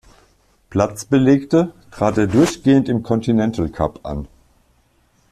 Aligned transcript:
Platz 0.71 1.05
belegte, 1.05 1.73
trat 1.91 2.17
er 2.17 2.25
durchgehend 2.25 2.89
im 2.89 3.03
Continental 3.03 3.69
Cup 3.69 3.99
an. 4.01 4.27